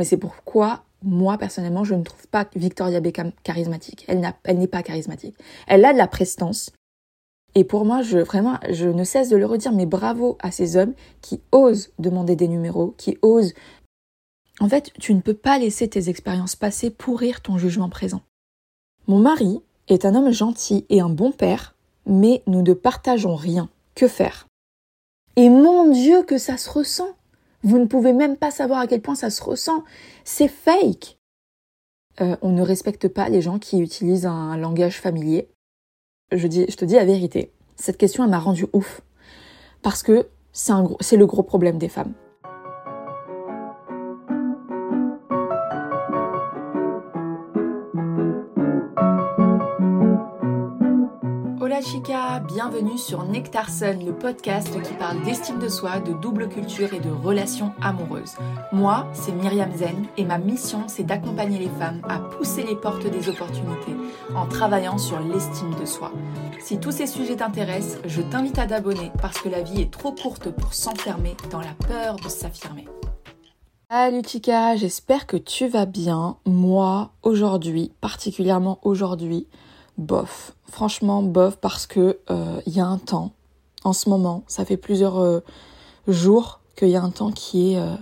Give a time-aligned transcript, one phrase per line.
[0.00, 4.06] Mais c'est pourquoi moi personnellement je ne trouve pas Victoria Beckham charismatique.
[4.08, 5.36] Elle n'est pas charismatique.
[5.66, 6.70] Elle a de la prestance.
[7.54, 10.78] Et pour moi, je vraiment, je ne cesse de le redire, mais bravo à ces
[10.78, 13.52] hommes qui osent demander des numéros, qui osent.
[14.58, 18.22] En fait, tu ne peux pas laisser tes expériences passées pourrir ton jugement présent.
[19.06, 21.74] Mon mari est un homme gentil et un bon père,
[22.06, 23.68] mais nous ne partageons rien.
[23.94, 24.46] Que faire?
[25.36, 27.14] Et mon Dieu que ça se ressent
[27.62, 29.84] Vous ne pouvez même pas savoir à quel point ça se ressent.
[30.24, 31.18] C'est fake
[32.20, 35.48] euh, On ne respecte pas les gens qui utilisent un langage familier.
[36.32, 37.52] Je, je te dis la vérité.
[37.76, 39.02] Cette question, elle m'a rendu ouf.
[39.82, 42.12] Parce que c'est le gros problème des femmes.
[51.82, 57.00] Chica, bienvenue sur Nectarson, le podcast qui parle d'estime de soi, de double culture et
[57.00, 58.34] de relations amoureuses.
[58.72, 63.06] Moi, c'est Myriam Zen et ma mission, c'est d'accompagner les femmes à pousser les portes
[63.06, 63.94] des opportunités
[64.34, 66.12] en travaillant sur l'estime de soi.
[66.58, 70.12] Si tous ces sujets t'intéressent, je t'invite à t'abonner parce que la vie est trop
[70.12, 72.86] courte pour s'enfermer dans la peur de s'affirmer.
[73.90, 76.36] Salut chica, j'espère que tu vas bien.
[76.44, 79.48] Moi, aujourd'hui, particulièrement aujourd'hui,
[80.00, 80.54] bof.
[80.68, 83.32] Franchement, bof, parce que euh, il y a un temps,
[83.84, 85.40] en ce moment, ça fait plusieurs euh,
[86.08, 87.94] jours qu'il y a un temps qui est euh,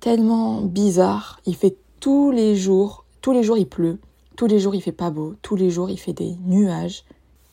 [0.00, 1.40] tellement bizarre.
[1.46, 3.98] Il fait tous les jours, tous les jours il pleut,
[4.36, 7.04] tous les jours il fait pas beau, tous les jours il fait des nuages.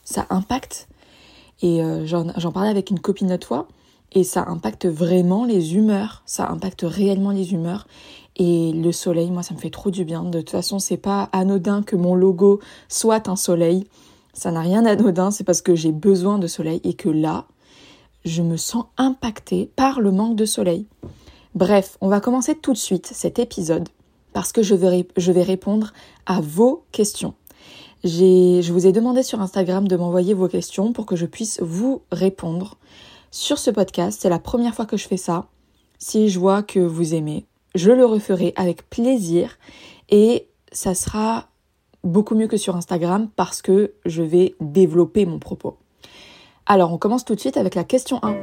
[0.04, 0.88] Ça impacte.
[1.64, 3.68] Et j'en parlais avec une copine de toi,
[4.10, 7.86] et ça impacte vraiment les humeurs, ça impacte réellement les humeurs.
[8.44, 10.24] Et le soleil, moi, ça me fait trop du bien.
[10.24, 13.86] De toute façon, c'est pas anodin que mon logo soit un soleil.
[14.32, 17.46] Ça n'a rien d'anodin, c'est parce que j'ai besoin de soleil et que là,
[18.24, 20.88] je me sens impactée par le manque de soleil.
[21.54, 23.88] Bref, on va commencer tout de suite cet épisode
[24.32, 25.92] parce que je vais, je vais répondre
[26.26, 27.34] à vos questions.
[28.02, 32.02] Je vous ai demandé sur Instagram de m'envoyer vos questions pour que je puisse vous
[32.10, 32.76] répondre
[33.30, 34.18] sur ce podcast.
[34.20, 35.46] C'est la première fois que je fais ça.
[36.00, 39.58] Si je vois que vous aimez, je le referai avec plaisir
[40.10, 41.48] et ça sera
[42.04, 45.76] beaucoup mieux que sur Instagram parce que je vais développer mon propos.
[46.66, 48.36] Alors on commence tout de suite avec la question 1.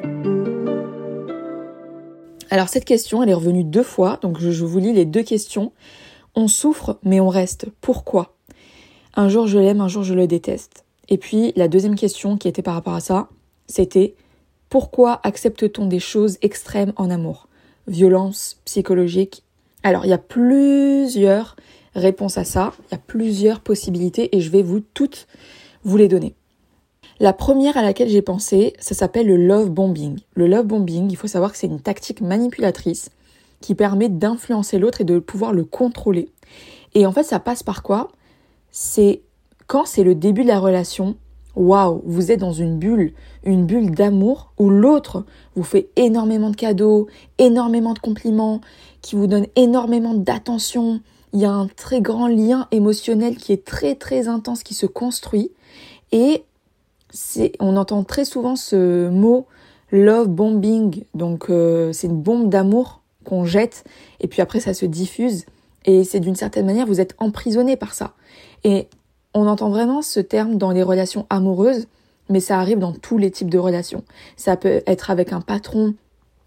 [2.50, 5.72] Alors cette question, elle est revenue deux fois, donc je vous lis les deux questions.
[6.36, 7.68] On souffre, mais on reste.
[7.82, 8.36] Pourquoi?
[9.16, 10.86] Un jour je l'aime, un jour je le déteste.
[11.10, 13.30] Et puis la deuxième question qui était par rapport à ça,
[13.68, 14.16] c'était
[14.70, 17.49] pourquoi accepte-t-on des choses extrêmes en amour?
[17.90, 19.44] Violence psychologique.
[19.84, 21.56] Alors il y a plusieurs
[21.96, 25.28] réponses à ça, il y a plusieurs possibilités et je vais vous toutes
[25.84, 26.36] vous les donner.
[27.20, 30.20] La première à laquelle j'ai pensé, ça s'appelle le love bombing.
[30.36, 33.10] Le love bombing, il faut savoir que c'est une tactique manipulatrice
[33.60, 36.30] qui permet d'influencer l'autre et de pouvoir le contrôler.
[36.94, 38.10] Et en fait, ça passe par quoi?
[38.72, 39.22] C'est
[39.68, 41.18] quand c'est le début de la relation,
[41.60, 43.12] waouh, vous êtes dans une bulle,
[43.44, 45.26] une bulle d'amour où l'autre
[45.56, 48.62] vous fait énormément de cadeaux, énormément de compliments,
[49.02, 51.02] qui vous donne énormément d'attention.
[51.34, 54.86] Il y a un très grand lien émotionnel qui est très très intense qui se
[54.86, 55.52] construit.
[56.14, 56.46] Et
[57.10, 59.46] c'est on entend très souvent ce mot
[59.92, 63.84] love bombing donc euh, c'est une bombe d'amour qu'on jette
[64.20, 65.46] et puis après ça se diffuse.
[65.86, 68.14] Et c'est d'une certaine manière vous êtes emprisonné par ça
[69.34, 71.88] on entend vraiment ce terme dans les relations amoureuses,
[72.30, 74.04] mais ça arrive dans tous les types de relations.
[74.38, 75.96] Ça peut être avec un patron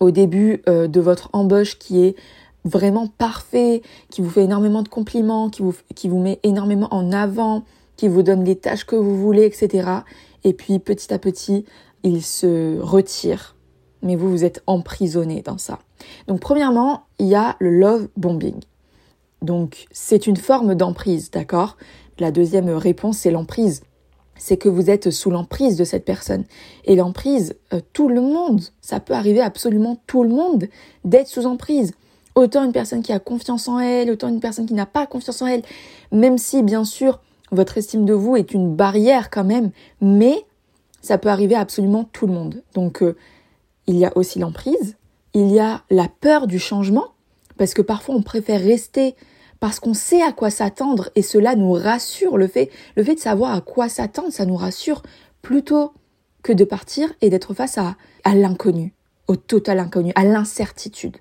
[0.01, 2.17] au début euh, de votre embauche qui est
[2.65, 7.13] vraiment parfait, qui vous fait énormément de compliments, qui vous, qui vous met énormément en
[7.13, 7.65] avant,
[7.97, 9.89] qui vous donne les tâches que vous voulez, etc.
[10.45, 11.65] Et puis petit à petit,
[12.03, 13.57] il se retire.
[14.03, 15.79] Mais vous, vous êtes emprisonné dans ça.
[16.27, 18.61] Donc premièrement, il y a le love bombing.
[19.41, 21.77] Donc c'est une forme d'emprise, d'accord?
[22.19, 23.83] La deuxième réponse, c'est l'emprise.
[24.37, 26.45] C'est que vous êtes sous l'emprise de cette personne.
[26.85, 30.67] Et l'emprise, euh, tout le monde, ça peut arriver absolument tout le monde
[31.05, 31.93] d'être sous emprise.
[32.35, 35.43] Autant une personne qui a confiance en elle, autant une personne qui n'a pas confiance
[35.43, 35.63] en elle.
[36.13, 37.21] Même si, bien sûr,
[37.51, 39.71] votre estime de vous est une barrière quand même,
[40.01, 40.45] mais
[41.03, 42.63] ça peut arriver à absolument tout le monde.
[42.75, 43.17] Donc, euh,
[43.87, 44.97] il y a aussi l'emprise,
[45.35, 47.09] il y a la peur du changement,
[47.59, 49.15] parce que parfois on préfère rester
[49.63, 52.37] parce qu'on sait à quoi s'attendre et cela nous rassure.
[52.37, 55.05] Le fait, le fait de savoir à quoi s'attendre, ça nous rassure
[55.41, 55.93] plutôt
[56.43, 57.95] que de partir et d'être face à,
[58.35, 58.93] l'inconnu,
[59.29, 61.19] au total inconnu, à l'incertitude.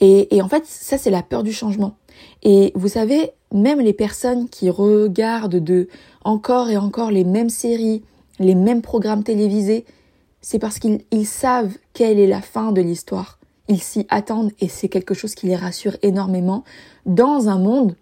[0.00, 1.96] Et, et en fait, ça c'est la peur du changement.
[2.42, 5.88] Et vous savez, même les personnes qui regardent de
[6.24, 8.02] encore et encore les mêmes séries,
[8.38, 9.86] les mêmes programmes télévisés,
[10.42, 13.35] c'est parce qu'ils savent quelle est la fin de l'histoire.
[13.68, 16.64] Ils s'y attendent et c'est quelque chose qui les rassure énormément
[17.04, 17.96] dans un monde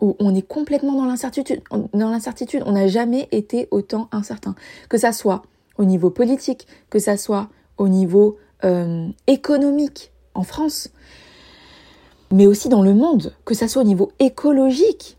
[0.00, 1.62] où on est complètement dans l'incertitude.
[1.70, 4.54] Dans l'incertitude, on n'a jamais été autant incertain.
[4.88, 5.42] Que ça soit
[5.78, 7.48] au niveau politique, que ça soit
[7.78, 10.90] au niveau euh, économique en France,
[12.30, 15.16] mais aussi dans le monde, que ça soit au niveau écologique.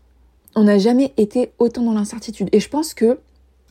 [0.54, 2.48] On n'a jamais été autant dans l'incertitude.
[2.52, 3.18] Et je pense que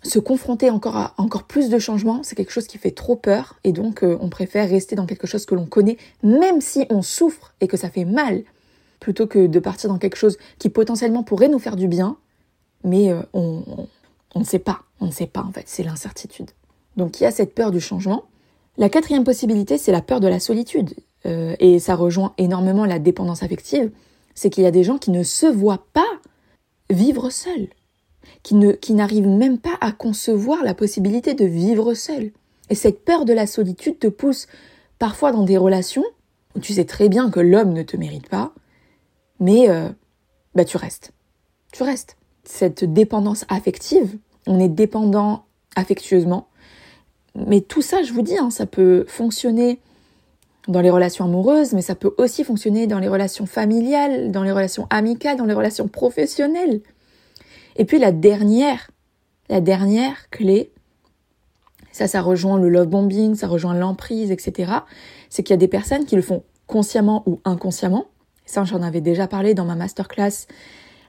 [0.04, 3.56] se confronter encore à encore plus de changements, c'est quelque chose qui fait trop peur
[3.64, 7.02] et donc euh, on préfère rester dans quelque chose que l'on connaît, même si on
[7.02, 8.44] souffre et que ça fait mal,
[9.00, 12.18] plutôt que de partir dans quelque chose qui potentiellement pourrait nous faire du bien,
[12.84, 13.64] mais euh, on,
[14.36, 16.52] on, ne sait pas, on ne sait pas en fait, c'est l'incertitude.
[16.96, 18.26] Donc il y a cette peur du changement.
[18.78, 20.94] La quatrième possibilité, c'est la peur de la solitude,
[21.26, 23.92] euh, et ça rejoint énormément la dépendance affective,
[24.36, 26.06] c'est qu'il y a des gens qui ne se voient pas
[26.90, 27.70] vivre seuls
[28.44, 32.32] qui ne, qui n'arrivent même pas à concevoir la possibilité de vivre seul.
[32.70, 34.48] Et cette peur de la solitude te pousse
[35.00, 36.04] parfois dans des relations
[36.56, 38.54] où tu sais très bien que l'homme ne te mérite pas,
[39.40, 39.90] mais euh,
[40.56, 41.12] bah tu restes.
[41.72, 42.18] Tu restes.
[42.44, 45.46] Cette dépendance affective, on est dépendant
[45.76, 46.48] affectueusement,
[47.36, 49.80] mais tout ça, je vous dis, hein, ça peut fonctionner
[50.68, 54.52] dans les relations amoureuses, mais ça peut aussi fonctionner dans les relations familiales, dans les
[54.52, 56.82] relations amicales, dans les relations professionnelles.
[57.78, 58.92] Et puis la dernière,
[59.50, 60.74] la dernière clé,
[61.92, 64.72] ça, ça rejoint le love bombing, ça rejoint l'emprise, etc.
[65.30, 68.08] C'est qu'il y a des personnes qui le font consciemment ou inconsciemment.
[68.46, 70.48] Ça, j'en avais déjà parlé dans ma masterclass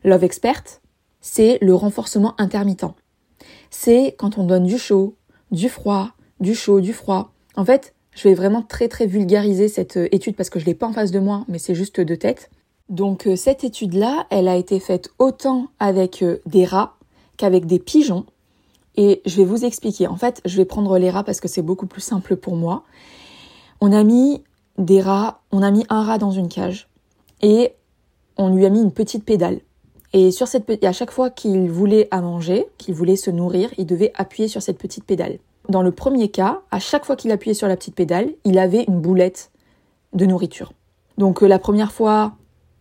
[0.05, 0.62] Love Expert.
[1.20, 2.87] C'est le renforcement intermittent.
[3.71, 5.17] C'est quand on donne du chaud,
[5.50, 7.32] du froid, du chaud, du froid.
[7.56, 10.75] En fait, je vais vraiment très très vulgariser cette euh, étude parce que je l'ai
[10.75, 12.50] pas en face de moi, mais c'est juste de tête.
[12.88, 16.96] Donc euh, cette étude-là, elle a été faite autant avec euh, des rats
[17.37, 18.25] qu'avec des pigeons.
[18.96, 20.08] Et je vais vous expliquer.
[20.08, 22.82] En fait, je vais prendre les rats parce que c'est beaucoup plus simple pour moi.
[23.81, 24.43] On a mis
[24.79, 26.88] des rats, on a mis un rat dans une cage
[27.43, 27.75] et
[28.37, 29.61] on lui a mis une petite pédale.
[30.12, 33.87] Et sur cette à chaque fois qu'il voulait à manger, qu'il voulait se nourrir, il
[33.87, 35.38] devait appuyer sur cette petite pédale.
[35.69, 38.85] Dans le premier cas, à chaque fois qu'il appuyait sur la petite pédale, il avait
[38.85, 39.50] une boulette
[40.14, 40.73] de nourriture.
[41.19, 42.32] Donc euh, la première fois,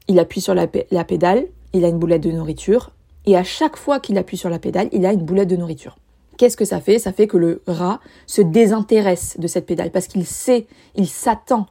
[0.08, 2.92] il appuie sur la, pédale, il a une boulette de nourriture,
[3.26, 5.98] et à chaque fois qu'il appuie sur la pédale, il a une boulette de nourriture.
[6.38, 7.00] Qu'est-ce que ça fait?
[7.00, 11.66] Ça fait que le rat se désintéresse de cette pédale parce qu'il sait, il s'attend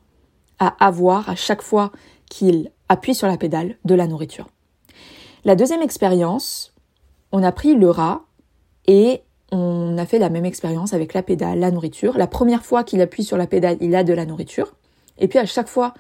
[0.59, 1.93] à avoir à chaque fois
[2.29, 4.49] qu'il appuie sur la pédale de la nourriture.
[5.45, 6.75] La deuxième expérience,
[7.31, 8.25] on a pris le rat
[8.87, 9.23] et
[9.53, 12.19] on a fait la même expérience avec la pédale, la nourriture.
[12.19, 14.75] La première fois qu'il appuie sur la pédale, il a de la nourriture.
[15.19, 15.95] Et puis à chaque fois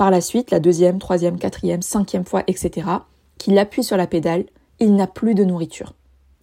[0.00, 2.88] par la suite, la deuxième, troisième, quatrième, cinquième fois, etc.,
[3.36, 4.46] qu'il appuie sur la pédale,
[4.78, 5.92] il n'a plus de nourriture.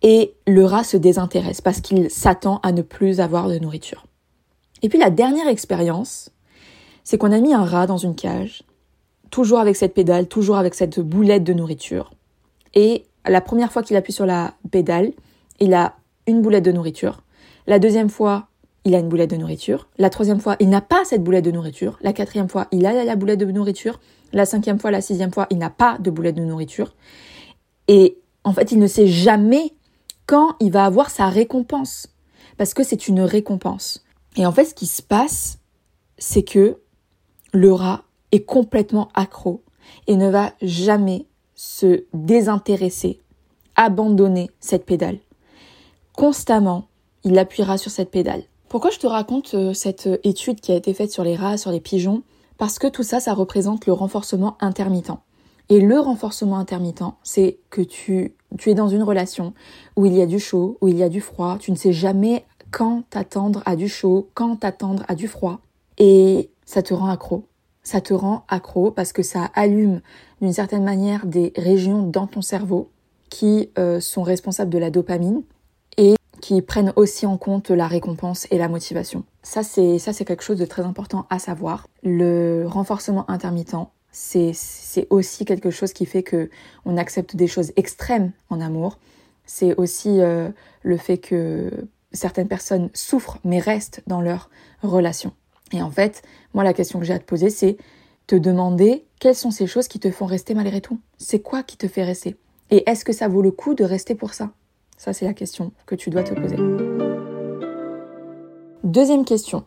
[0.03, 4.05] Et le rat se désintéresse parce qu'il s'attend à ne plus avoir de nourriture.
[4.83, 6.29] Et puis la dernière expérience,
[7.03, 8.61] c'est qu'on a mis un rat dans une cage,
[9.31, 12.11] toujours avec cette pédale, toujours avec cette boulette de nourriture.
[12.75, 15.13] Et la première fois qu'il appuie sur la pédale,
[15.59, 15.95] il a
[16.27, 17.23] une boulette de nourriture.
[17.65, 18.49] La deuxième fois,
[18.87, 19.89] il a une boulette de nourriture.
[19.97, 21.99] La troisième fois, il n'a pas cette boulette de nourriture.
[22.01, 23.99] La quatrième fois, il a la boulette de nourriture.
[24.31, 26.95] La cinquième fois, la sixième fois, il n'a pas de boulette de nourriture.
[27.89, 29.73] Et en fait, il ne sait jamais
[30.25, 32.07] quand il va avoir sa récompense.
[32.55, 34.05] Parce que c'est une récompense.
[34.37, 35.59] Et en fait, ce qui se passe,
[36.17, 36.77] c'est que
[37.51, 39.63] le rat est complètement accro
[40.07, 41.25] et ne va jamais
[41.55, 43.19] se désintéresser,
[43.75, 45.19] abandonner cette pédale.
[46.13, 46.87] Constamment,
[47.25, 48.43] il appuiera sur cette pédale.
[48.69, 51.57] Pourquoi je te raconte euh, cette euh, étude qui a été faite sur les rats,
[51.57, 52.23] sur les pigeons?
[52.57, 55.13] Parce que tout ça, ça représente le renforcement intermittent.
[55.69, 59.53] Et le renforcement intermittent, c'est que tu, tu es dans une relation
[59.95, 61.93] où il y a du chaud, où il y a du froid, tu ne sais
[61.93, 65.59] jamais quand t'attendre à du chaud, quand t'attendre à du froid.
[65.97, 67.45] Et ça te rend accro.
[67.83, 70.01] Ça te rend accro parce que ça allume
[70.41, 72.89] d'une certaine manière des régions dans ton cerveau
[73.29, 75.43] qui euh, sont responsables de la dopamine
[76.41, 79.23] qui prennent aussi en compte la récompense et la motivation.
[79.43, 81.87] Ça c'est ça c'est quelque chose de très important à savoir.
[82.03, 83.75] Le renforcement intermittent,
[84.11, 86.49] c'est c'est aussi quelque chose qui fait que
[86.85, 88.97] on accepte des choses extrêmes en amour.
[89.45, 90.49] C'est aussi euh,
[90.83, 91.71] le fait que
[92.11, 94.49] certaines personnes souffrent mais restent dans leur
[94.83, 95.33] relation.
[95.71, 96.21] Et en fait,
[96.53, 97.77] moi la question que j'ai à te poser c'est
[98.27, 100.99] te demander quelles sont ces choses qui te font rester malgré tout.
[101.17, 102.35] C'est quoi qui te fait rester?
[102.69, 104.51] Et est-ce que ça vaut le coup de rester pour ça?
[104.97, 106.57] Ça, c'est la question que tu dois te poser.
[108.83, 109.63] Deuxième question.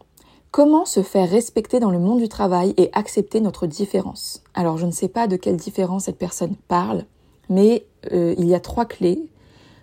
[0.51, 4.43] Comment se faire respecter dans le monde du travail et accepter notre différence?
[4.55, 7.05] Alors, je ne sais pas de quelle différence cette personne parle,
[7.49, 9.29] mais euh, il y a trois clés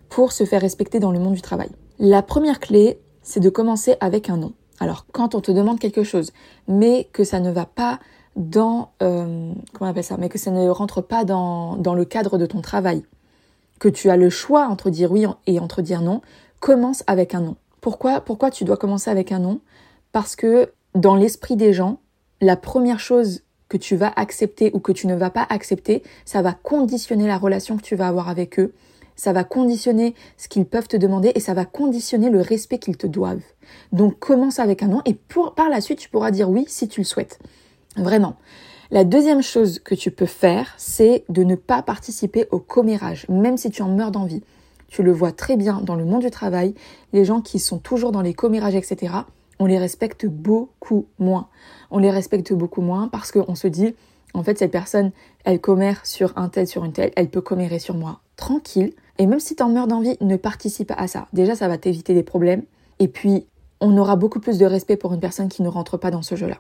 [0.10, 1.70] pour se faire respecter dans le monde du travail.
[2.00, 4.52] La première clé, c'est de commencer avec un nom.
[4.80, 6.32] Alors, quand on te demande quelque chose,
[6.68, 8.00] mais que ça ne va pas
[8.36, 8.90] dans...
[9.02, 10.18] Euh, comment on appelle ça?
[10.18, 13.04] Mais que ça ne rentre pas dans, dans le cadre de ton travail,
[13.80, 16.22] que tu as le choix entre dire oui et entre dire non,
[16.60, 17.56] commence avec un non.
[17.82, 19.60] Pourquoi, pourquoi tu dois commencer avec un non?
[20.12, 22.00] Parce que dans l'esprit des gens,
[22.42, 26.42] la première chose que tu vas accepter ou que tu ne vas pas accepter, ça
[26.42, 28.74] va conditionner la relation que tu vas avoir avec eux,
[29.16, 32.98] ça va conditionner ce qu'ils peuvent te demander et ça va conditionner le respect qu'ils
[32.98, 33.42] te doivent.
[33.92, 36.88] Donc commence avec un non et pour, par la suite tu pourras dire oui si
[36.88, 37.40] tu le souhaites.
[37.96, 38.38] Vraiment.
[38.90, 43.58] La deuxième chose que tu peux faire, c'est de ne pas participer au commérage, même
[43.58, 44.44] si tu en meurs d'envie.
[44.88, 46.74] Tu le vois très bien dans le monde du travail,
[47.12, 49.14] les gens qui sont toujours dans les commérages, etc.,
[49.60, 51.50] on les respecte beaucoup moins.
[51.92, 53.94] On les respecte beaucoup moins parce qu'on se dit,
[54.34, 55.12] en fait, cette personne,
[55.44, 58.22] elle commère sur un tel, sur une telle, elle peut commérer sur moi.
[58.38, 58.94] Tranquille.
[59.18, 61.28] Et même si t'en meurs d'envie, ne participe à ça.
[61.34, 62.64] Déjà, ça va t'éviter des problèmes.
[63.00, 63.48] Et puis,
[63.82, 66.36] on aura beaucoup plus de respect pour une personne qui ne rentre pas dans ce
[66.36, 66.60] jeu-là.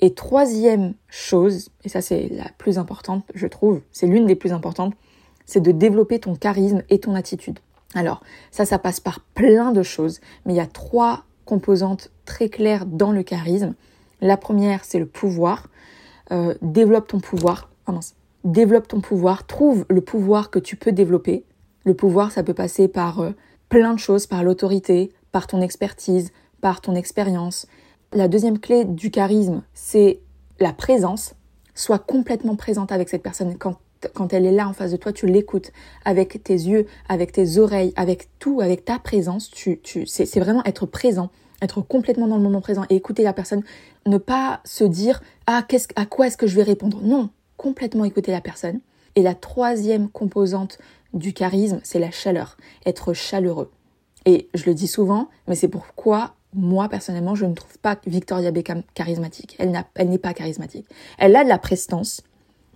[0.00, 4.52] Et troisième chose, et ça c'est la plus importante, je trouve, c'est l'une des plus
[4.52, 4.94] importantes,
[5.46, 7.58] c'est de développer ton charisme et ton attitude.
[7.94, 12.48] Alors, ça, ça passe par plein de choses, mais il y a trois composantes très
[12.48, 13.74] claires dans le charisme.
[14.20, 15.68] La première, c'est le pouvoir.
[16.32, 17.70] Euh, développe ton pouvoir.
[17.86, 17.92] Oh
[18.44, 19.46] développe ton pouvoir.
[19.46, 21.44] Trouve le pouvoir que tu peux développer.
[21.84, 23.30] Le pouvoir, ça peut passer par euh,
[23.68, 27.66] plein de choses, par l'autorité, par ton expertise, par ton expérience.
[28.14, 30.20] La deuxième clé du charisme, c'est
[30.60, 31.34] la présence.
[31.74, 33.58] Sois complètement présente avec cette personne.
[33.58, 33.76] Quand
[34.14, 35.72] quand elle est là en face de toi, tu l'écoutes
[36.04, 39.50] avec tes yeux, avec tes oreilles, avec tout, avec ta présence.
[39.50, 41.30] Tu, tu, c'est vraiment être présent,
[41.62, 43.62] être complètement dans le moment présent et écouter la personne.
[44.04, 47.00] Ne pas se dire ah qu'est-ce, à quoi est-ce que je vais répondre?
[47.02, 48.80] Non, complètement écouter la personne.
[49.16, 50.78] Et la troisième composante
[51.14, 53.70] du charisme, c'est la chaleur, être chaleureux.
[54.26, 58.50] Et je le dis souvent, mais c'est pourquoi moi personnellement, je ne trouve pas Victoria
[58.50, 59.56] Beckham charismatique.
[59.58, 59.70] Elle,
[60.08, 60.86] n'est pas charismatique.
[61.18, 62.22] Elle a de la prestance,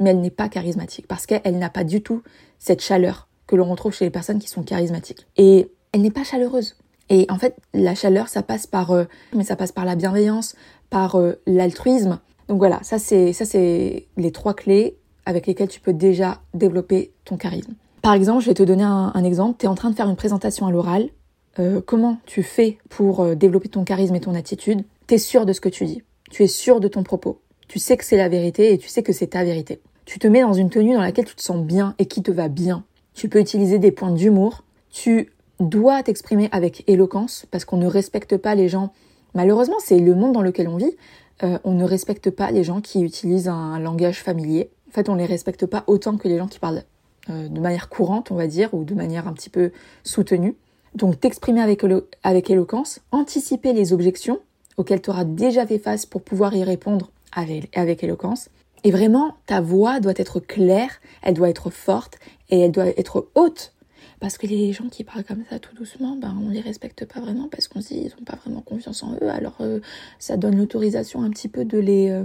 [0.01, 2.23] mais elle n'est pas charismatique parce qu'elle n'a pas du tout
[2.59, 5.27] cette chaleur que l'on retrouve chez les personnes qui sont charismatiques.
[5.37, 6.77] Et elle n'est pas chaleureuse.
[7.09, 9.05] Et en fait, la chaleur, ça passe par, euh,
[9.35, 10.55] mais ça passe par la bienveillance,
[10.91, 12.21] par euh, l'altruisme.
[12.49, 17.13] Donc voilà, ça c'est ça c'est les trois clés avec lesquelles tu peux déjà développer
[17.25, 17.75] ton charisme.
[18.03, 19.57] Par exemple, je vais te donner un, exemple.
[19.59, 21.11] Tu es en train de faire une présentation à l'oral.
[21.59, 24.85] Euh, comment tu fais pour développer ton charisme et ton attitude?
[25.07, 26.03] Tu es sûr de ce que tu dis.
[26.31, 27.41] Tu es sûr de ton propos.
[27.69, 29.81] Tu sais que c'est la vérité et tu sais que c'est ta vérité.
[30.05, 32.31] Tu te mets dans une tenue dans laquelle tu te sens bien et qui te
[32.31, 32.85] va bien.
[33.13, 34.63] Tu peux utiliser des points d'humour.
[34.91, 38.93] Tu dois t'exprimer avec éloquence parce qu'on ne respecte pas les gens.
[39.35, 40.97] Malheureusement, c'est le monde dans lequel on vit.
[41.43, 44.71] Euh, on ne respecte pas les gens qui utilisent un langage familier.
[44.89, 46.85] En fait, on ne les respecte pas autant que les gens qui parlent
[47.29, 49.73] euh, de manière courante, on va dire, ou de manière un petit peu
[50.05, 50.57] soutenue.
[50.95, 51.83] Donc, t'exprimer avec,
[52.23, 54.41] avec éloquence, anticiper les objections
[54.77, 58.49] auxquelles tu auras déjà fait face pour pouvoir y répondre avec, avec éloquence,
[58.85, 62.19] et vraiment, ta voix doit être claire, elle doit être forte
[62.51, 63.73] et elle doit être haute.
[64.21, 67.21] Parce que les gens qui parlent comme ça tout doucement, ben, on les respecte pas
[67.21, 69.29] vraiment parce qu'on se dit ils n'ont pas vraiment confiance en eux.
[69.29, 69.81] Alors euh,
[70.19, 72.25] ça donne l'autorisation un petit peu de les, euh,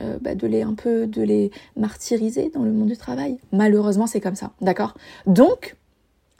[0.00, 3.38] euh, bah, de les un peu de les martyriser dans le monde du travail.
[3.52, 4.94] Malheureusement, c'est comme ça, d'accord?
[5.26, 5.76] Donc,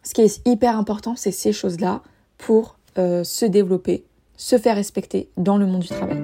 [0.06, 2.00] ce qui est hyper important, c'est ces choses-là
[2.38, 4.04] pour se développer,
[4.36, 6.22] se faire respecter dans le monde du travail.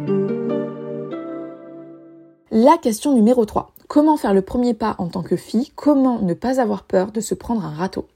[2.53, 3.73] La question numéro 3.
[3.89, 5.73] Comment faire le premier pas en tant que fille?
[5.75, 8.07] Comment ne pas avoir peur de se prendre un râteau?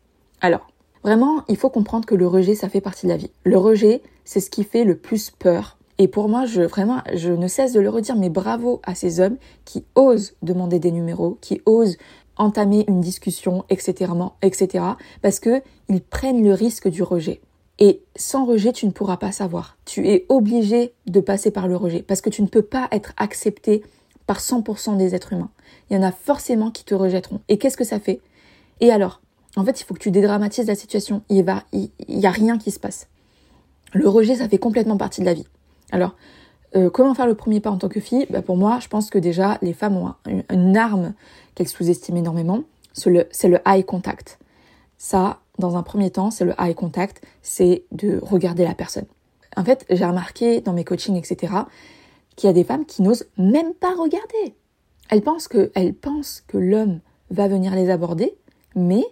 [0.40, 0.68] Alors,
[1.02, 3.32] vraiment, il faut comprendre que le rejet, ça fait partie de la vie.
[3.42, 5.78] Le rejet, c'est ce qui fait le plus peur.
[5.98, 9.18] Et pour moi, je, vraiment, je ne cesse de le redire, mais bravo à ces
[9.18, 11.96] hommes qui osent demander des numéros, qui osent
[12.36, 14.12] entamer une discussion, etc.,
[14.42, 14.84] etc.,
[15.22, 17.40] parce que ils prennent le risque du rejet.
[17.78, 19.76] Et sans rejet, tu ne pourras pas savoir.
[19.84, 23.12] Tu es obligé de passer par le rejet, parce que tu ne peux pas être
[23.16, 23.82] accepté
[24.26, 25.50] par 100% des êtres humains.
[25.90, 27.40] Il y en a forcément qui te rejetteront.
[27.48, 28.20] Et qu'est-ce que ça fait?
[28.80, 29.20] Et alors
[29.56, 31.22] En fait, il faut que tu dédramatises la situation.
[31.28, 33.08] Il va, a rien qui se passe.
[33.92, 35.46] Le rejet, ça fait complètement partie de la vie.
[35.92, 36.16] Alors,
[36.74, 38.26] euh, comment faire le premier pas en tant que fille?
[38.30, 40.14] Bah Pour moi, je pense que déjà, les femmes ont
[40.50, 41.14] une, arme
[41.56, 42.62] qu'elles sous-estiment énormément.
[42.92, 43.10] C'est
[43.48, 44.38] le, eye contact.
[44.96, 49.06] Ça, dans un premier temps, c'est le eye contact, c'est de regarder la personne.
[49.56, 51.52] En fait, j'ai remarqué dans mes coachings, etc.,
[52.36, 54.54] qu'il y a des femmes qui n'osent même pas regarder.
[55.08, 55.72] Elles pensent que,
[56.46, 58.36] que l'homme va venir les aborder,
[58.74, 59.04] mais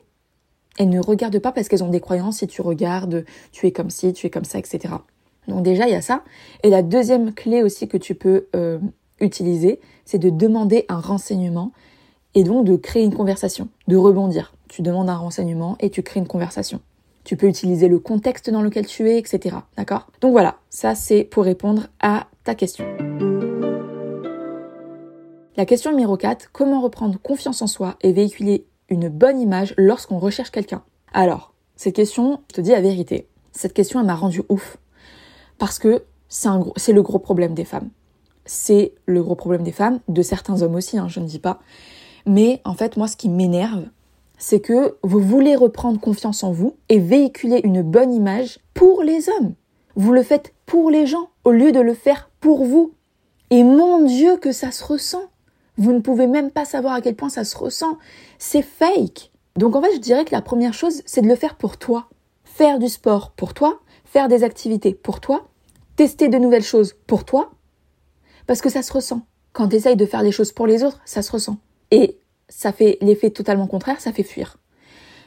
[0.79, 2.39] elles ne regardent pas parce qu'elles ont des croyances.
[2.39, 4.95] Si tu regardes, tu es comme ci, tu es comme ça, etc.
[5.49, 6.23] Donc déjà, il y a ça.
[6.63, 8.79] Et la deuxième clé aussi que tu peux euh,
[9.21, 11.73] utiliser, c'est de demander un renseignement
[12.35, 14.55] et donc de créer une conversation, de rebondir.
[14.69, 16.81] Tu demandes un renseignement et tu crées une conversation.
[17.25, 19.57] Tu peux utiliser le contexte dans lequel tu es, etc.
[19.77, 20.09] D'accord?
[20.21, 22.85] Donc voilà, ça c'est pour répondre à ta question.
[25.57, 30.19] La question numéro 4, comment reprendre confiance en soi et véhiculer une bonne image lorsqu'on
[30.19, 30.83] recherche quelqu'un?
[31.13, 34.77] Alors, cette question, je te dis la vérité, cette question elle m'a rendu ouf.
[35.59, 37.89] Parce que c'est le gros problème des femmes.
[38.45, 41.61] C'est le gros problème des femmes, de certains hommes aussi, hein, je ne dis pas.
[42.27, 43.85] Mais en fait, moi, ce qui m'énerve,
[44.39, 49.29] c'est que vous voulez reprendre confiance en vous et véhiculer une bonne image pour les
[49.29, 49.55] hommes.
[49.97, 52.93] Vous le faites pour les gens au lieu de le faire pour vous.
[53.51, 55.23] Et mon Dieu que ça se ressent.
[55.77, 57.99] Vous ne pouvez même pas savoir à quel point ça se ressent.
[58.39, 59.31] C'est fake.
[59.57, 62.09] Donc en fait, je dirais que la première chose, c'est de le faire pour toi.
[62.45, 65.47] Faire du sport pour toi, faire des activités pour toi,
[65.97, 67.51] tester de nouvelles choses pour toi,
[68.47, 69.23] parce que ça se ressent.
[69.53, 71.57] Quand tu essayes de faire des choses pour les autres, ça se ressent.
[71.95, 72.17] Et
[72.49, 74.57] ça fait l'effet totalement contraire, ça fait fuir.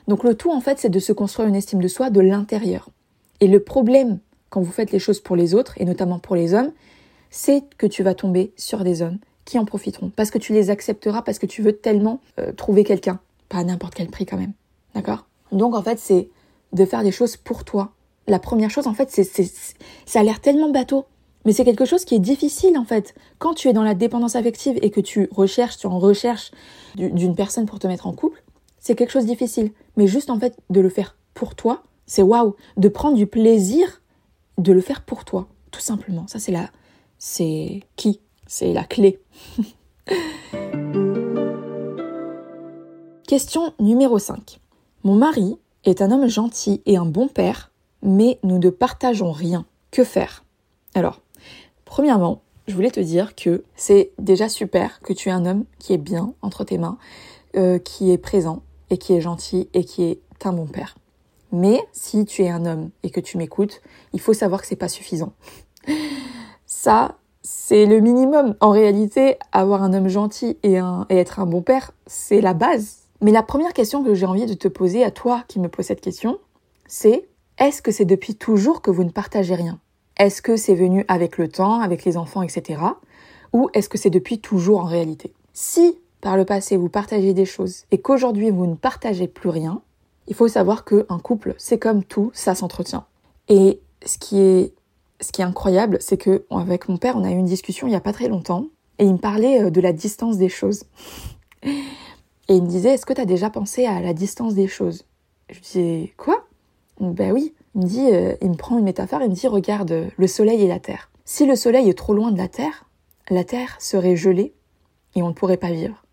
[0.09, 2.89] Donc le tout, en fait, c'est de se construire une estime de soi de l'intérieur.
[3.39, 4.19] Et le problème,
[4.49, 6.73] quand vous faites les choses pour les autres, et notamment pour les hommes,
[7.29, 10.11] c'est que tu vas tomber sur des hommes qui en profiteront.
[10.13, 13.21] Parce que tu les accepteras, parce que tu veux tellement euh, trouver quelqu'un.
[13.47, 14.51] Pas à n'importe quel prix quand même.
[14.93, 15.25] D'accord?
[15.53, 16.27] Donc en fait, c'est
[16.73, 17.93] de faire des choses pour toi.
[18.27, 19.23] La première chose, en fait, c'est,
[20.05, 21.05] ça a l'air tellement bateau.
[21.47, 23.15] Mais c'est quelque chose qui est difficile en fait.
[23.39, 26.51] Quand tu es dans la dépendance affective et que tu recherches, tu en recherches
[26.95, 28.43] d'une personne pour te mettre en couple,
[28.79, 29.71] c'est quelque chose de difficile.
[29.95, 32.57] Mais juste en fait de le faire pour toi, c'est waouh.
[32.75, 34.01] De prendre du plaisir
[34.57, 36.27] de le faire pour toi, tout simplement.
[36.27, 36.69] Ça c'est la,
[37.17, 39.21] c'est qui, c'est la clé.
[43.25, 44.59] Question numéro 5.
[45.05, 47.71] Mon mari est un homme gentil et un bon père,
[48.03, 49.65] mais nous ne partageons rien.
[49.91, 50.43] Que faire?
[50.93, 51.21] Alors,
[51.87, 55.93] Premièrement, je voulais te dire que c'est déjà super que tu aies un homme qui
[55.93, 56.97] est bien entre tes mains,
[57.55, 60.97] euh, qui est présent et qui est gentil et qui est un bon père.
[61.51, 63.81] Mais si tu es un homme et que tu m'écoutes,
[64.13, 65.33] il faut savoir que c'est pas suffisant.
[66.65, 68.55] Ça, c'est le minimum.
[68.59, 70.73] En réalité, avoir un homme gentil et,
[71.09, 72.97] et être un bon père, c'est la base.
[73.21, 75.85] Mais la première question que j'ai envie de te poser à toi qui me pose
[75.85, 76.37] cette question,
[76.85, 79.79] c'est est-ce que c'est depuis toujours que vous ne partagez rien?
[80.19, 82.81] Est-ce que c'est venu avec le temps, avec les enfants, etc.
[83.53, 85.33] Ou est-ce que c'est depuis toujours en réalité?
[85.53, 89.81] Si par le passé vous partagez des choses et qu'aujourd'hui vous ne partagez plus rien,
[90.27, 93.05] il faut savoir qu'un couple, c'est comme tout, ça s'entretient.
[93.47, 94.73] Et ce qui est,
[95.21, 97.91] ce qui est incroyable, c'est que avec mon père, on a eu une discussion il
[97.91, 98.65] n'y a pas très longtemps
[98.99, 100.83] et il me parlait euh, de la distance des choses.
[102.49, 105.03] Et il me disait, est-ce que tu as déjà pensé à la distance des choses?
[105.49, 106.45] Je disais, quoi?
[106.97, 110.09] Ben oui, il me dit, euh, il me prend une métaphore, il me dit, regarde
[110.15, 111.11] le soleil et la terre.
[111.25, 112.85] Si le soleil est trop loin de la terre,
[113.29, 114.53] la terre serait gelée
[115.15, 116.03] et on ne pourrait pas vivre.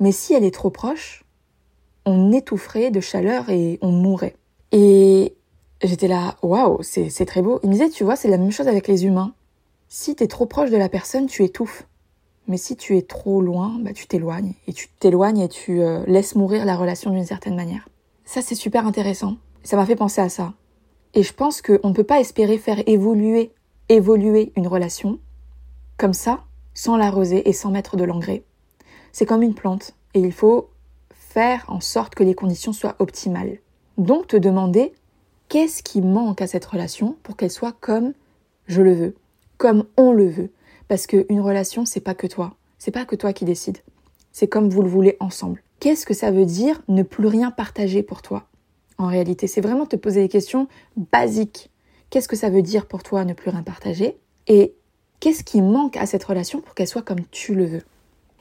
[0.00, 1.24] Mais si elle est trop proche,
[2.04, 4.36] on étoufferait de chaleur et on mourrait.
[4.70, 5.34] Et
[5.82, 7.58] j'étais là, waouh, c'est très beau.
[7.62, 9.32] Il me disait, tu vois, c'est la même chose avec les humains.
[9.88, 11.86] Si tu es trop proche de la personne, tu étouffes.
[12.48, 14.54] Mais si tu es trop loin, bah, tu t'éloignes.
[14.66, 17.88] Et tu t'éloignes et tu euh, laisses mourir la relation d'une certaine manière.
[18.24, 19.36] Ça, c'est super intéressant.
[19.62, 20.52] Ça m'a fait penser à ça.
[21.14, 23.52] Et je pense qu'on ne peut pas espérer faire évoluer,
[23.88, 25.18] évoluer une relation
[25.98, 26.44] comme ça,
[26.74, 28.44] sans l'arroser et sans mettre de l'engrais.
[29.12, 30.70] C'est comme une plante et il faut
[31.10, 33.58] faire en sorte que les conditions soient optimales.
[33.98, 34.92] Donc te demander
[35.48, 38.14] qu'est-ce qui manque à cette relation pour qu'elle soit comme
[38.66, 39.16] je le veux,
[39.58, 40.50] comme on le veut?
[40.88, 42.54] Parce qu'une relation, c'est pas que toi.
[42.78, 43.78] C'est pas que toi qui décides.
[44.32, 45.62] C'est comme vous le voulez ensemble.
[45.78, 48.46] Qu'est-ce que ça veut dire ne plus rien partager pour toi?
[49.02, 49.46] En réalité.
[49.46, 51.70] C'est vraiment te poser des questions basiques.
[52.10, 54.18] Qu'est-ce que ça veut dire pour toi ne plus rien partager?
[54.46, 54.74] Et
[55.20, 57.82] qu'est-ce qui manque à cette relation pour qu'elle soit comme tu le veux?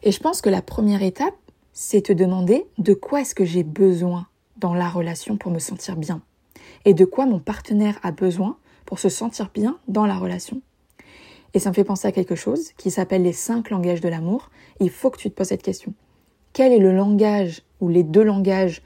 [0.04, 1.36] Et je pense que la première étape,
[1.74, 5.96] c'est te demander de quoi est-ce que j'ai besoin dans la relation pour me sentir
[5.96, 6.22] bien?
[6.86, 10.62] Et de quoi mon partenaire a besoin pour se sentir bien dans la relation?
[11.54, 14.50] Et ça me fait penser à quelque chose qui s'appelle les cinq langages de l'amour.
[14.80, 15.94] Il faut que tu te poses cette question.
[16.54, 18.82] Quel est le langage ou les deux langages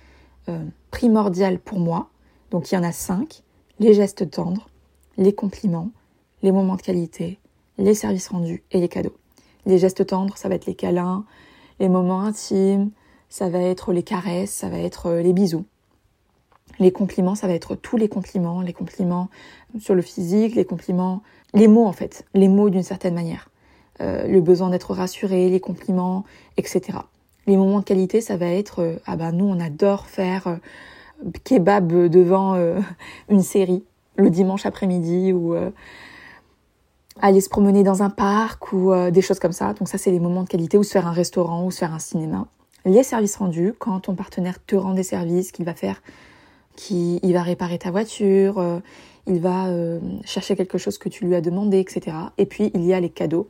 [0.49, 0.63] euh,
[0.95, 2.08] primordial pour moi.
[2.51, 3.43] Donc il y en a cinq.
[3.79, 4.69] Les gestes tendres,
[5.17, 5.91] les compliments,
[6.41, 7.38] les moments de qualité,
[7.77, 9.17] les services rendus et les cadeaux.
[9.65, 11.25] Les gestes tendres, ça va être les câlins,
[11.81, 12.91] les moments intimes,
[13.27, 15.65] ça va être les caresses, ça va être euh, les bisous.
[16.79, 19.27] Les compliments, ça va être tous les compliments, les compliments
[19.77, 23.49] sur le physique, les compliments, les mots en fait, les mots d'une certaine manière.
[23.99, 26.23] Euh, le besoin d'être rassuré, les compliments,
[26.55, 26.99] etc.
[27.47, 30.55] Les moments de qualité, ça va être euh, ah ben nous on adore faire euh,
[31.43, 32.79] kebab devant euh,
[33.29, 33.84] une série
[34.17, 35.55] le dimanche après-midi ou
[37.21, 39.73] aller se promener dans un parc ou des choses comme ça.
[39.73, 41.93] Donc ça c'est les moments de qualité ou se faire un restaurant ou se faire
[41.93, 42.47] un cinéma.
[42.86, 46.01] Les services rendus, quand ton partenaire te rend des services, qu'il va faire
[46.77, 48.63] qui il va réparer ta voiture,
[49.27, 49.67] il va
[50.23, 52.15] chercher quelque chose que tu lui as demandé, etc.
[52.38, 53.49] Et puis il y a les cadeaux.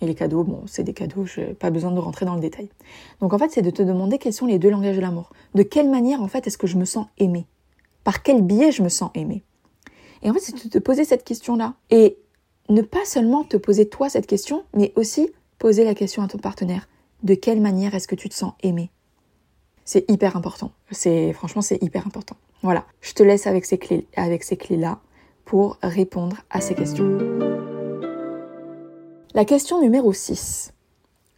[0.00, 2.40] Et les cadeaux, bon, c'est des cadeaux, je n'ai pas besoin de rentrer dans le
[2.40, 2.70] détail.
[3.20, 5.30] Donc en fait, c'est de te demander quels sont les deux langages de l'amour.
[5.54, 7.46] De quelle manière, en fait, est-ce que je me sens aimée?
[8.04, 9.42] Par quel biais je me sens aimée?
[10.22, 11.74] Et en fait, c'est de te poser cette question-là.
[11.90, 12.16] Et
[12.70, 16.38] ne pas seulement te poser toi cette question, mais aussi poser la question à ton
[16.38, 16.88] partenaire.
[17.22, 18.90] De quelle manière est-ce que tu te sens aimé
[19.84, 20.72] C'est hyper important.
[20.90, 22.36] C'est franchement c'est hyper important.
[22.62, 25.00] Voilà, je te laisse avec ces clés là
[25.44, 27.49] pour répondre à ces questions.
[29.32, 30.72] La question numéro 6.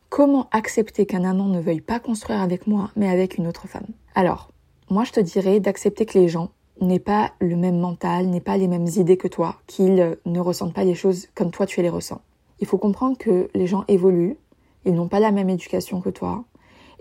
[0.09, 3.87] Comment accepter qu'un amant ne veuille pas construire avec moi mais avec une autre femme?
[4.15, 4.49] Alors,
[4.89, 8.57] moi je te dirais d'accepter que les gens n'aient pas le même mental, n'aient pas
[8.57, 11.91] les mêmes idées que toi, qu'ils ne ressentent pas les choses comme toi tu les
[11.91, 12.23] ressens.
[12.61, 14.39] Il faut comprendre que les gens évoluent,
[14.87, 16.45] ils n'ont pas la même éducation que toi.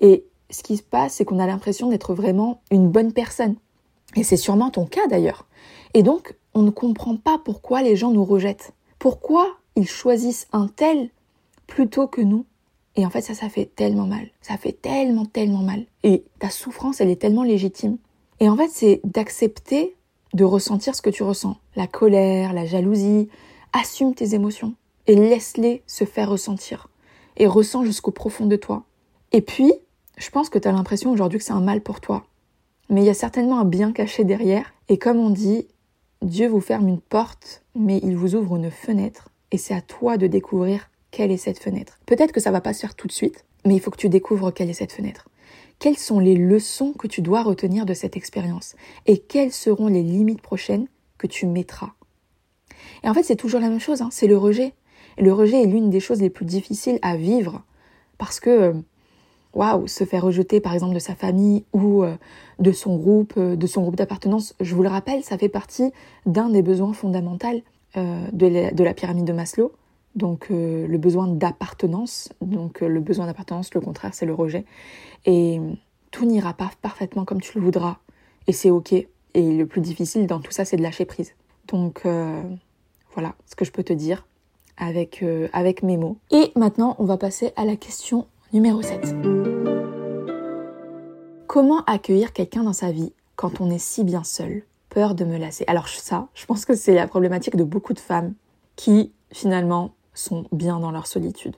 [0.01, 3.55] Et ce qui se passe, c'est qu'on a l'impression d'être vraiment une bonne personne.
[4.17, 5.47] Et c'est sûrement ton cas d'ailleurs.
[5.93, 8.73] Et donc, on ne comprend pas pourquoi les gens nous rejettent.
[8.99, 11.09] Pourquoi ils choisissent un tel
[11.67, 12.45] plutôt que nous.
[12.95, 14.27] Et en fait, ça, ça fait tellement mal.
[14.41, 15.85] Ça fait tellement, tellement mal.
[16.03, 17.97] Et ta souffrance, elle est tellement légitime.
[18.39, 19.95] Et en fait, c'est d'accepter
[20.33, 21.57] de ressentir ce que tu ressens.
[21.75, 23.29] La colère, la jalousie.
[23.73, 24.75] Assume tes émotions
[25.07, 26.89] et laisse-les se faire ressentir
[27.37, 28.83] et ressens jusqu'au profond de toi.
[29.31, 29.73] Et puis,
[30.17, 32.25] je pense que tu as l'impression aujourd'hui que c'est un mal pour toi.
[32.89, 34.73] Mais il y a certainement un bien caché derrière.
[34.89, 35.67] Et comme on dit,
[36.21, 39.30] Dieu vous ferme une porte, mais il vous ouvre une fenêtre.
[39.51, 41.99] Et c'est à toi de découvrir quelle est cette fenêtre.
[42.05, 44.09] Peut-être que ça va pas se faire tout de suite, mais il faut que tu
[44.09, 45.29] découvres quelle est cette fenêtre.
[45.79, 48.75] Quelles sont les leçons que tu dois retenir de cette expérience?
[49.07, 50.87] Et quelles seront les limites prochaines
[51.17, 51.91] que tu mettras?
[53.03, 54.73] Et en fait, c'est toujours la même chose, hein, c'est le rejet.
[55.17, 57.63] Et le rejet est l'une des choses les plus difficiles à vivre
[58.17, 58.73] parce que, euh,
[59.53, 62.15] waouh, se faire rejeter par exemple de sa famille ou euh,
[62.59, 65.91] de son groupe, euh, de son groupe d'appartenance, je vous le rappelle, ça fait partie
[66.25, 67.61] d'un des besoins fondamentaux
[67.95, 69.71] de la, pyramide de Maslow.
[70.15, 74.65] Donc le besoin d'appartenance, donc le besoin d'appartenance, le contraire, c'est le rejet.
[75.25, 75.59] Et
[76.11, 77.97] tout n'ira pas parfaitement comme tu le voudras.
[78.47, 78.93] Et c'est ok.
[78.93, 81.33] Et le plus difficile dans tout ça, c'est de lâcher prise.
[81.67, 82.05] Donc
[83.13, 84.25] voilà ce que je peux te dire
[84.81, 86.17] avec, euh, avec mes mots.
[86.31, 89.15] Et maintenant, on va passer à la question numéro 7.
[91.47, 94.63] Comment accueillir quelqu'un dans sa vie quand on est si bien seul?
[94.91, 95.63] Peur de me lasser.
[95.67, 98.33] Alors ça, je pense que c'est la problématique de beaucoup de femmes
[98.75, 101.55] qui finalement sont bien dans leur solitude.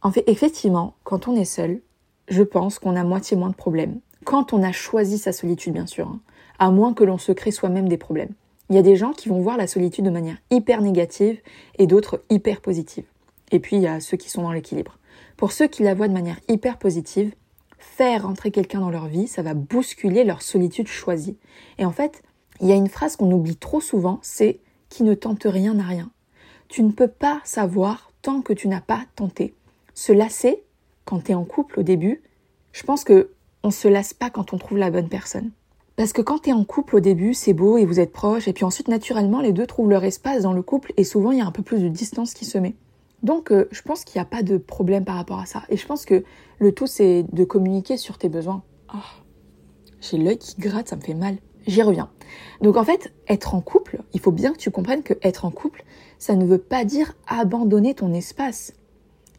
[0.00, 1.82] En fait, effectivement, quand on est seul,
[2.28, 4.00] je pense qu'on a moitié moins de problèmes.
[4.24, 6.20] Quand on a choisi sa solitude, bien sûr, hein,
[6.58, 8.32] à moins que l'on se crée soi-même des problèmes.
[8.70, 11.38] Il y a des gens qui vont voir la solitude de manière hyper négative
[11.78, 13.04] et d'autres hyper positive.
[13.52, 14.96] Et puis il y a ceux qui sont dans l'équilibre.
[15.36, 17.34] Pour ceux qui la voient de manière hyper positive,
[17.86, 21.38] faire entrer quelqu'un dans leur vie, ça va bousculer leur solitude choisie.
[21.78, 22.22] Et en fait,
[22.60, 25.84] il y a une phrase qu'on oublie trop souvent, c'est qui ne tente rien n'a
[25.84, 26.10] rien.
[26.68, 29.54] Tu ne peux pas savoir tant que tu n'as pas tenté.
[29.94, 30.62] Se lasser
[31.04, 32.22] quand tu es en couple au début,
[32.72, 33.30] je pense que
[33.62, 35.50] on se lasse pas quand on trouve la bonne personne.
[35.96, 38.48] Parce que quand tu es en couple au début, c'est beau et vous êtes proches,
[38.48, 41.38] et puis ensuite naturellement les deux trouvent leur espace dans le couple et souvent il
[41.38, 42.74] y a un peu plus de distance qui se met.
[43.26, 45.64] Donc euh, je pense qu'il n'y a pas de problème par rapport à ça.
[45.68, 46.22] Et je pense que
[46.60, 48.62] le tout c'est de communiquer sur tes besoins.
[48.94, 48.98] Oh,
[50.00, 51.38] j'ai l'œil qui gratte, ça me fait mal.
[51.66, 52.08] J'y reviens.
[52.62, 55.50] Donc en fait, être en couple, il faut bien que tu comprennes que être en
[55.50, 55.84] couple,
[56.18, 58.72] ça ne veut pas dire abandonner ton espace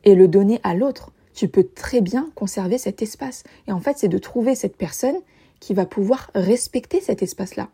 [0.04, 1.13] et le donner à l'autre.
[1.34, 3.43] Tu peux très bien conserver cet espace.
[3.69, 5.15] Et en fait, c'est de trouver cette personne
[5.62, 7.69] qui va pouvoir respecter cet espace-là.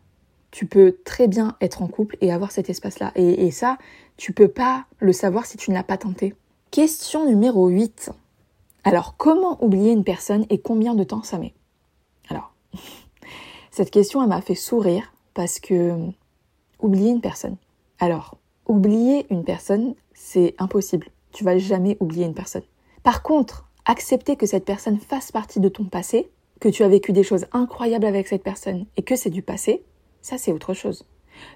[0.54, 3.10] Tu peux très bien être en couple et avoir cet espace-là.
[3.16, 3.76] Et, ça,
[4.16, 6.32] tu peux pas le savoir si tu ne l'as pas tenté.
[6.70, 8.12] Question numéro 8.
[8.84, 11.54] Alors, comment oublier une personne et combien de temps ça met?
[12.28, 12.54] Alors,
[13.72, 15.96] cette question, elle m'a fait sourire parce que
[16.78, 17.56] oublier une personne.
[17.98, 18.36] Alors,
[18.68, 21.08] oublier une personne, c'est impossible.
[21.32, 22.62] Tu vas jamais oublier une personne.
[23.02, 27.12] Par contre, accepter que cette personne fasse partie de ton passé, que tu as vécu
[27.12, 29.82] des choses incroyables avec cette personne et que c'est du passé,
[30.24, 31.04] ça c'est autre chose.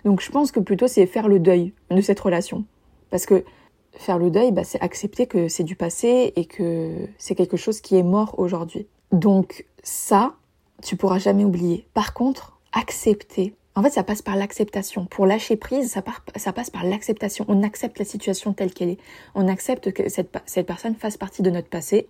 [0.05, 2.65] Donc je pense que plutôt c'est faire le deuil de cette relation.
[3.11, 3.45] Parce que
[3.93, 7.81] faire le deuil, bah, c'est accepter que c'est du passé et que c'est quelque chose
[7.81, 8.87] qui est mort aujourd'hui.
[9.11, 10.35] Donc ça,
[10.83, 11.87] tu pourras jamais oublier.
[11.95, 13.55] Par contre, accepter.
[13.75, 15.07] En fait, ça passe par l'acceptation.
[15.07, 16.03] Pour lâcher prise, ça,
[16.37, 17.47] ça passe par l'acceptation.
[17.49, 18.99] On accepte la situation telle qu'elle est.
[19.35, 22.07] On accepte que cette, cette personne fasse partie de notre passé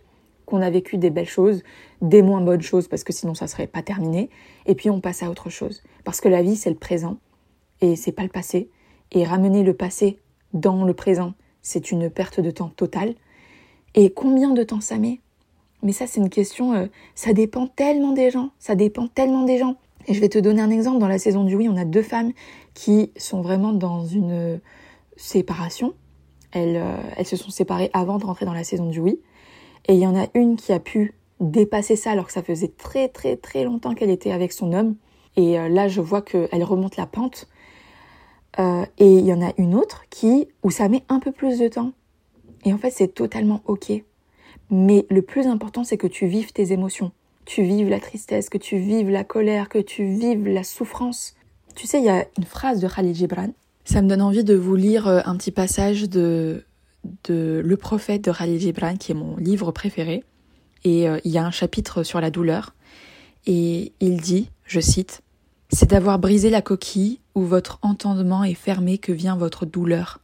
[0.48, 1.62] qu'on a vécu des belles choses,
[2.02, 4.30] des moins bonnes choses, parce que sinon ça serait pas terminé,
[4.66, 5.82] et puis on passe à autre chose.
[6.04, 7.18] Parce que la vie, c'est le présent,
[7.80, 8.70] et c'est pas le passé.
[9.12, 10.18] Et ramener le passé
[10.52, 13.14] dans le présent, c'est une perte de temps totale.
[13.94, 15.20] Et combien de temps ça met?
[15.82, 19.58] Mais ça, c'est une question, euh, ça dépend tellement des gens, ça dépend tellement des
[19.58, 19.76] gens.
[20.06, 20.98] Et je vais te donner un exemple.
[20.98, 22.32] Dans la saison du oui, on a deux femmes
[22.74, 24.60] qui sont vraiment dans une
[25.16, 25.94] séparation.
[26.52, 29.20] Elles, euh, elles se sont séparées avant de rentrer dans la saison du oui.
[29.86, 32.72] Et il y en a une qui a pu dépasser ça alors que ça faisait
[32.76, 34.96] très très très longtemps qu'elle était avec son homme.
[35.36, 37.48] Et euh, là, je vois qu'elle remonte la pente.
[38.58, 41.58] Euh, et il y en a une autre qui, où ça met un peu plus
[41.58, 41.92] de temps.
[42.64, 43.92] Et en fait, c'est totalement ok.
[44.70, 47.12] Mais le plus important, c'est que tu vives tes émotions.
[47.44, 51.36] Tu vives la tristesse, que tu vives la colère, que tu vives la souffrance.
[51.76, 53.50] Tu sais, il y a une phrase de Khalil Gibran.
[53.84, 56.64] Ça me donne envie de vous lire euh, un petit passage de,
[57.24, 60.24] de Le prophète de Khalil Gibran, qui est mon livre préféré.
[60.84, 62.74] Et euh, il y a un chapitre sur la douleur.
[63.46, 65.22] Et il dit, je cite,
[65.70, 70.20] C'est d'avoir brisé la coquille où votre entendement est fermé que vient votre douleur.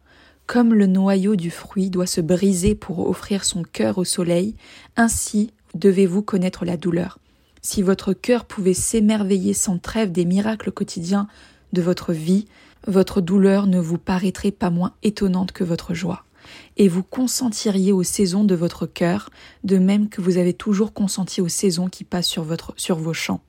[0.47, 4.55] Comme le noyau du fruit doit se briser pour offrir son cœur au soleil,
[4.97, 7.19] ainsi devez-vous connaître la douleur.
[7.63, 11.29] Si votre cœur pouvait s'émerveiller sans trêve des miracles quotidiens
[11.73, 12.47] de votre vie,
[12.87, 16.24] votre douleur ne vous paraîtrait pas moins étonnante que votre joie,
[16.77, 19.31] et vous consentiriez aux saisons de votre cœur,
[19.63, 23.15] de même que vous avez toujours consenti aux saisons qui passent sur, votre, sur vos
[23.15, 23.41] champs,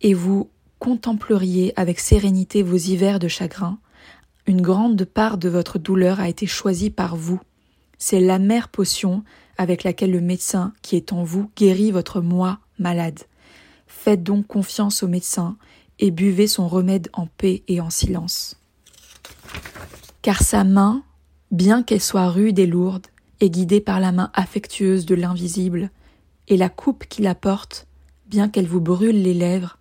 [0.00, 3.78] et vous contempleriez avec sérénité vos hivers de chagrin,
[4.46, 7.40] une grande part de votre douleur a été choisie par vous.
[7.98, 9.22] C'est l'amère potion
[9.56, 13.20] avec laquelle le médecin qui est en vous guérit votre moi malade.
[13.86, 15.56] Faites donc confiance au médecin
[16.00, 18.58] et buvez son remède en paix et en silence.
[20.22, 21.04] Car sa main,
[21.52, 23.06] bien qu'elle soit rude et lourde,
[23.40, 25.90] est guidée par la main affectueuse de l'invisible,
[26.48, 27.86] et la coupe qui la porte,
[28.26, 29.78] bien qu'elle vous brûle les lèvres,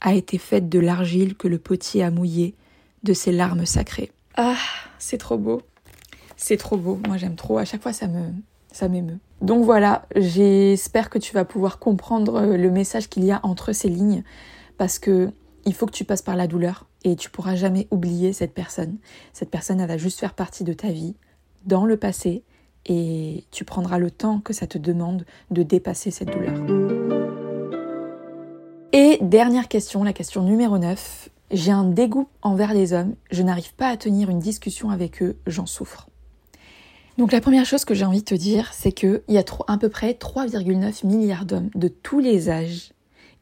[0.00, 2.54] a été faite de l'argile que le potier a mouillée
[3.04, 4.12] de ses larmes sacrées.
[4.36, 4.56] Ah,
[4.98, 5.62] c'est trop beau.
[6.36, 7.00] C'est trop beau.
[7.06, 7.58] Moi, j'aime trop.
[7.58, 8.22] À chaque fois, ça me,
[8.72, 9.18] ça m'émeut.
[9.40, 13.72] Donc voilà, j'espère que tu vas pouvoir comprendre euh, le message qu'il y a entre
[13.72, 14.22] ces lignes
[14.76, 15.30] parce que
[15.64, 18.98] il faut que tu passes par la douleur et tu pourras jamais oublier cette personne.
[19.32, 21.14] Cette personne, elle va juste faire partie de ta vie
[21.64, 22.42] dans le passé
[22.86, 26.54] et tu prendras le temps que ça te demande de dépasser cette douleur.
[28.92, 31.30] Et dernière question, la question numéro 9.
[31.50, 35.38] J'ai un dégoût envers les hommes, je n'arrive pas à tenir une discussion avec eux,
[35.46, 36.08] j'en souffre.
[37.16, 39.78] Donc la première chose que j'ai envie de te dire, c'est qu'il y a à
[39.78, 42.92] peu près 3,9 milliards d'hommes de tous les âges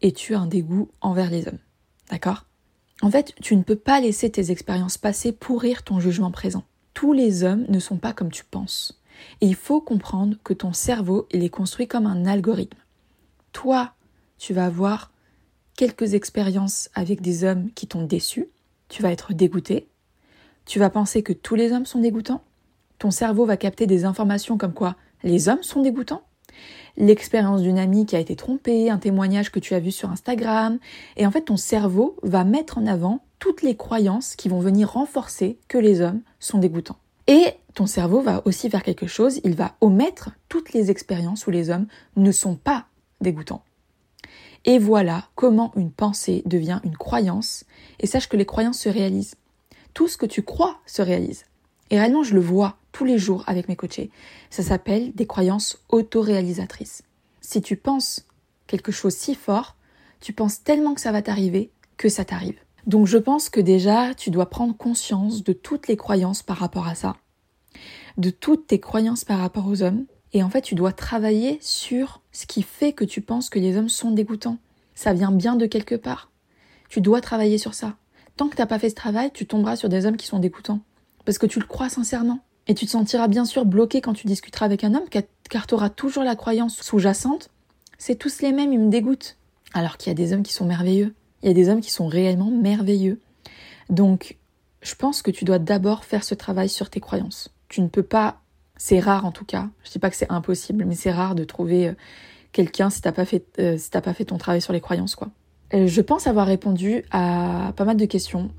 [0.03, 1.59] et tu as un dégoût envers les hommes.
[2.11, 2.46] D'accord?
[3.03, 6.65] En fait, tu ne peux pas laisser tes expériences passées pourrir ton jugement présent.
[6.95, 9.03] Tous les hommes ne sont pas comme tu penses.
[9.41, 12.79] Et il faut comprendre que ton cerveau, il est construit comme un algorithme.
[13.53, 13.93] Toi,
[14.39, 15.11] tu vas avoir
[15.77, 18.49] quelques expériences avec des hommes qui t'ont déçu,
[18.89, 19.89] tu vas être dégoûté,
[20.65, 22.43] tu vas penser que tous les hommes sont dégoûtants,
[22.99, 26.23] ton cerveau va capter des informations comme quoi les hommes sont dégoûtants,
[26.97, 30.79] l'expérience d'une amie qui a été trompée, un témoignage que tu as vu sur Instagram,
[31.17, 34.93] et en fait ton cerveau va mettre en avant toutes les croyances qui vont venir
[34.93, 36.99] renforcer que les hommes sont dégoûtants.
[37.27, 41.51] Et ton cerveau va aussi faire quelque chose, il va omettre toutes les expériences où
[41.51, 42.87] les hommes ne sont pas
[43.21, 43.63] dégoûtants.
[44.65, 47.65] Et voilà comment une pensée devient une croyance.
[48.01, 49.37] Et sache que les croyances se réalisent.
[49.95, 51.45] Tout ce que tu crois se réalise.
[51.91, 54.11] Et réellement, je le vois tous les jours avec mes coachés.
[54.49, 57.03] Ça s'appelle des croyances autoréalisatrices.
[57.43, 58.25] Si tu penses
[58.67, 59.77] quelque chose si fort,
[60.21, 62.59] tu penses tellement que ça va t'arriver que ça t'arrive.
[62.87, 66.89] Donc je pense que déjà, tu dois prendre conscience de toutes les croyances par rapport
[66.89, 67.17] à ça.
[68.17, 72.23] De toutes tes croyances par rapport aux hommes et en fait, tu dois travailler sur
[72.33, 74.57] ce qui fait que tu penses que les hommes sont dégoûtants.
[74.95, 76.31] Ça vient bien de quelque part.
[76.89, 77.97] Tu dois travailler sur ça.
[78.39, 80.39] Tant que tu n'as pas fait ce travail, tu tomberas sur des hommes qui sont
[80.39, 80.81] dégoûtants.
[81.27, 82.41] Parce que tu le crois sincèrement.
[82.67, 85.09] Et tu te sentiras bien sûr bloqué quand tu discuteras avec un homme,
[85.49, 87.51] car tu auras toujours la croyance sous-jacente.
[87.99, 89.37] C'est tous les mêmes, ils me dégoûtent.
[89.73, 91.15] Alors qu'il y a des hommes qui sont merveilleux.
[91.43, 93.21] Il y a des hommes qui sont réellement merveilleux.
[93.89, 94.37] Donc,
[94.83, 97.51] je pense que tu dois d'abord faire ce travail sur tes croyances.
[97.69, 98.41] Tu ne peux pas
[98.77, 99.69] c'est rare en tout cas.
[99.85, 101.93] Je dis pas que c'est impossible, mais c'est rare de trouver euh,
[102.53, 105.29] quelqu'un si t'as pas fait euh, si pas fait ton travail sur les croyances quoi.
[105.75, 108.51] Euh, je pense avoir répondu à pas mal de questions.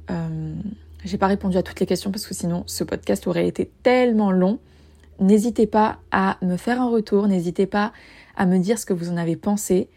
[1.08, 4.32] J'ai pas répondu à toutes les questions parce que sinon ce podcast aurait été tellement
[4.32, 4.60] long.
[5.20, 7.92] N'hésitez pas à me faire un retour, n'hésitez pas
[8.36, 9.90] à me dire ce que vous en avez pensé.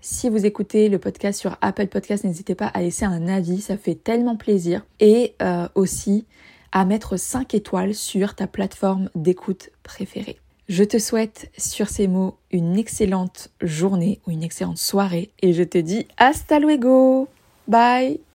[0.00, 3.76] Si vous écoutez le podcast sur Apple Podcast, n'hésitez pas à laisser un avis, ça
[3.76, 4.84] fait tellement plaisir.
[5.00, 5.34] Et
[5.74, 6.26] aussi,
[6.72, 10.36] à mettre 5 étoiles sur ta plateforme d'écoute préférée.
[10.68, 15.62] Je te souhaite sur ces mots une excellente journée ou une excellente soirée et je
[15.62, 17.28] te dis hasta luego.
[17.68, 18.20] Bye